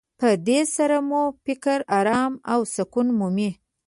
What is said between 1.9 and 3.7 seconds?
ارامي او سکون مومي.